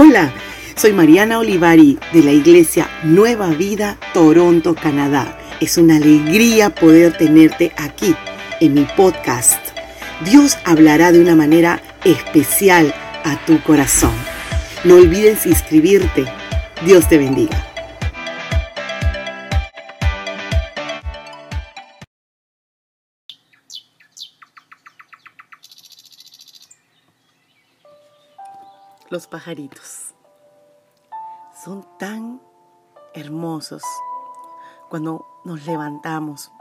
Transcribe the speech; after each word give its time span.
Hola, 0.00 0.32
soy 0.76 0.92
Mariana 0.92 1.40
Olivari 1.40 1.98
de 2.12 2.22
la 2.22 2.30
Iglesia 2.30 2.88
Nueva 3.02 3.48
Vida, 3.48 3.98
Toronto, 4.14 4.76
Canadá. 4.76 5.36
Es 5.60 5.76
una 5.76 5.96
alegría 5.96 6.70
poder 6.70 7.18
tenerte 7.18 7.72
aquí 7.76 8.14
en 8.60 8.74
mi 8.74 8.86
podcast. 8.96 9.58
Dios 10.24 10.56
hablará 10.64 11.10
de 11.10 11.20
una 11.20 11.34
manera 11.34 11.82
especial 12.04 12.94
a 13.24 13.44
tu 13.44 13.60
corazón. 13.64 14.12
No 14.84 14.94
olvides 14.94 15.46
inscribirte. 15.46 16.26
Dios 16.86 17.08
te 17.08 17.18
bendiga. 17.18 17.66
Los 29.10 29.26
pajaritos 29.26 30.14
son 31.64 31.86
tan 31.98 32.42
hermosos 33.14 33.82
cuando 34.90 35.24
nos 35.46 35.64
levantamos. 35.64 36.52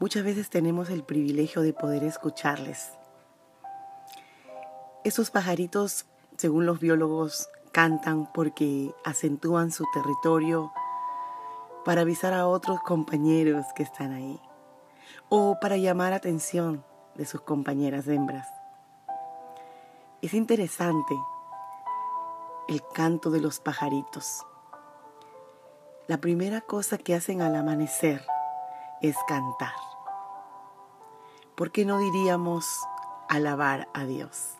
Muchas 0.00 0.24
veces 0.24 0.50
tenemos 0.50 0.90
el 0.90 1.04
privilegio 1.04 1.62
de 1.62 1.72
poder 1.72 2.02
escucharles. 2.02 2.90
Esos 5.04 5.30
pajaritos, 5.30 6.06
según 6.36 6.66
los 6.66 6.80
biólogos, 6.80 7.48
cantan 7.70 8.26
porque 8.32 8.92
acentúan 9.04 9.70
su 9.70 9.84
territorio 9.94 10.72
para 11.84 12.00
avisar 12.00 12.32
a 12.32 12.48
otros 12.48 12.80
compañeros 12.80 13.64
que 13.76 13.84
están 13.84 14.12
ahí 14.12 14.40
o 15.28 15.56
para 15.60 15.76
llamar 15.76 16.14
atención 16.14 16.84
de 17.14 17.26
sus 17.26 17.42
compañeras 17.42 18.08
hembras. 18.08 18.57
Es 20.20 20.34
interesante 20.34 21.16
el 22.66 22.82
canto 22.92 23.30
de 23.30 23.40
los 23.40 23.60
pajaritos. 23.60 24.44
La 26.08 26.18
primera 26.18 26.60
cosa 26.60 26.98
que 26.98 27.14
hacen 27.14 27.40
al 27.40 27.54
amanecer 27.54 28.26
es 29.00 29.16
cantar. 29.28 29.76
¿Por 31.56 31.70
qué 31.70 31.84
no 31.84 31.98
diríamos 31.98 32.66
alabar 33.28 33.88
a 33.94 34.06
Dios? 34.06 34.54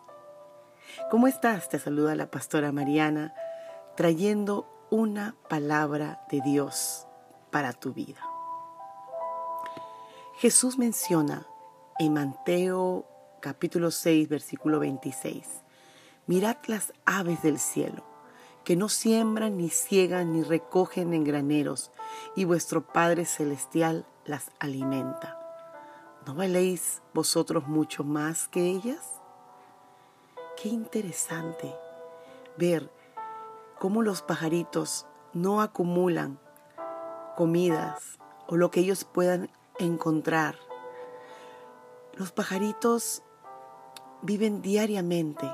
¿Cómo 1.11 1.27
estás? 1.27 1.67
Te 1.67 1.77
saluda 1.77 2.15
la 2.15 2.31
pastora 2.31 2.71
Mariana 2.71 3.33
trayendo 3.97 4.65
una 4.89 5.35
palabra 5.49 6.25
de 6.31 6.39
Dios 6.39 7.05
para 7.51 7.73
tu 7.73 7.91
vida. 7.91 8.21
Jesús 10.37 10.77
menciona 10.77 11.45
en 11.99 12.13
Mateo 12.13 13.05
capítulo 13.39 13.91
6, 13.91 14.29
versículo 14.29 14.79
26. 14.79 15.47
Mirad 16.27 16.57
las 16.67 16.93
aves 17.05 17.41
del 17.41 17.59
cielo, 17.59 18.03
que 18.63 18.75
no 18.75 18.89
siembran, 18.89 19.57
ni 19.57 19.69
ciegan, 19.69 20.33
ni 20.33 20.43
recogen 20.43 21.13
en 21.13 21.23
graneros, 21.23 21.91
y 22.35 22.45
vuestro 22.45 22.85
Padre 22.85 23.25
Celestial 23.25 24.05
las 24.25 24.51
alimenta. 24.59 25.39
¿No 26.25 26.35
valéis 26.35 27.01
vosotros 27.13 27.67
mucho 27.67 28.03
más 28.03 28.47
que 28.47 28.69
ellas? 28.69 29.21
Qué 30.61 30.69
interesante 30.69 31.73
ver 32.57 32.91
cómo 33.79 34.01
los 34.01 34.21
pajaritos 34.21 35.07
no 35.33 35.61
acumulan 35.61 36.39
comidas 37.37 38.19
o 38.47 38.57
lo 38.57 38.69
que 38.69 38.81
ellos 38.81 39.05
puedan 39.05 39.49
encontrar. 39.79 40.57
Los 42.13 42.33
pajaritos 42.33 43.23
viven 44.21 44.61
diariamente 44.61 45.49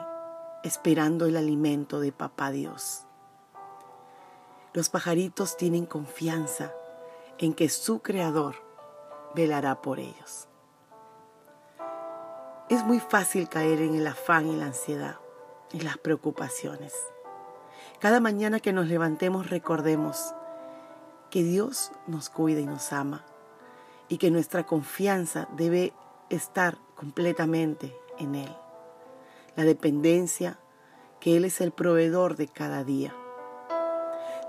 esperando 0.64 1.28
el 1.28 1.38
alimento 1.38 2.00
de 2.00 2.12
Papá 2.12 2.52
Dios. 2.52 3.06
Los 4.74 4.90
pajaritos 4.90 5.56
tienen 5.56 5.86
confianza 5.86 6.74
en 7.38 7.54
que 7.54 7.70
su 7.70 8.00
Creador 8.00 8.56
velará 9.36 9.82
por 9.82 10.00
ellos. 10.00 10.48
Es 12.70 12.84
muy 12.84 13.00
fácil 13.00 13.48
caer 13.48 13.82
en 13.82 13.96
el 13.96 14.08
afán 14.08 14.48
y 14.48 14.56
la 14.56 14.66
ansiedad 14.66 15.20
y 15.72 15.82
las 15.82 15.98
preocupaciones. 15.98 16.94
Cada 18.00 18.20
mañana 18.20 18.60
que 18.60 18.74
nos 18.74 18.88
levantemos 18.88 19.50
recordemos 19.50 20.34
que 21.30 21.44
Dios 21.44 21.92
nos 22.08 22.30
cuida 22.30 22.60
y 22.60 22.66
nos 22.66 22.92
ama 22.92 23.24
y 24.10 24.18
que 24.18 24.32
nuestra 24.32 24.66
confianza 24.66 25.48
debe 25.56 25.94
estar 26.30 26.78
completamente 26.96 27.96
en 28.18 28.36
Él. 28.36 28.56
La 29.56 29.64
dependencia, 29.64 30.60
que 31.20 31.38
Él 31.38 31.46
es 31.46 31.62
el 31.62 31.72
proveedor 31.72 32.36
de 32.36 32.48
cada 32.48 32.84
día. 32.84 33.14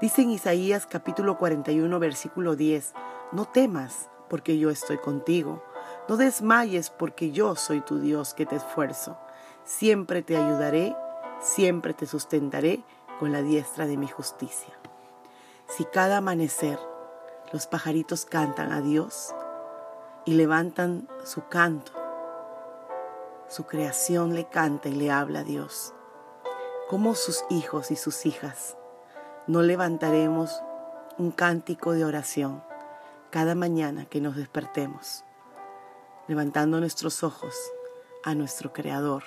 Dice 0.01 0.23
en 0.23 0.31
Isaías 0.31 0.87
capítulo 0.87 1.39
41 1.39 1.99
versículo 1.99 2.55
10, 2.55 2.93
no 3.33 3.47
temas 3.47 4.11
porque 4.29 4.59
yo 4.59 4.71
estoy 4.71 4.99
contigo, 4.99 5.63
no 6.09 6.17
desmayes 6.17 6.91
porque 6.91 7.31
yo 7.31 7.57
soy 7.57 7.81
tu 7.81 7.99
Dios 7.99 8.35
que 8.35 8.45
te 8.45 8.57
esfuerzo, 8.57 9.17
siempre 9.65 10.23
te 10.23 10.37
ayudaré, 10.37 10.95
siempre 11.41 11.95
te 11.95 12.07
sustentaré 12.07 12.85
con 13.19 13.33
la 13.33 13.43
diestra 13.43 13.87
de 13.87 13.97
mi 13.97 14.07
justicia. 14.07 14.75
Si 15.69 15.85
cada 15.85 16.19
amanecer 16.19 16.79
los 17.53 17.67
pajaritos 17.67 18.25
cantan 18.25 18.73
a 18.73 18.81
Dios 18.81 19.35
y 20.25 20.35
levantan 20.35 21.09
su 21.25 21.49
canto, 21.49 21.93
su 23.49 23.65
creación 23.65 24.35
le 24.35 24.49
canta 24.49 24.89
y 24.89 24.95
le 24.95 25.11
habla 25.11 25.41
a 25.41 25.45
Dios. 25.45 25.95
Como 26.89 27.15
sus 27.15 27.45
hijos 27.51 27.91
y 27.91 27.97
sus 27.97 28.27
hijas, 28.27 28.77
no 29.47 29.63
levantaremos 29.63 30.63
un 31.19 31.31
cántico 31.31 31.93
de 31.93 32.05
oración 32.05 32.63
cada 33.31 33.55
mañana 33.55 34.07
que 34.07 34.21
nos 34.21 34.37
despertemos, 34.37 35.25
levantando 36.29 36.81
nuestros 36.81 37.23
ojos 37.23 37.55
a 38.25 38.35
nuestro 38.35 38.73
Creador 38.73 39.25